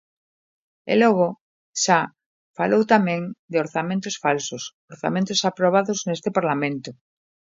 [0.91, 1.27] E logo,
[1.83, 2.01] xa,
[2.57, 4.63] falou tamén de orzamentos falsos,
[4.95, 6.89] orzamentos aprobados neste Parlamento.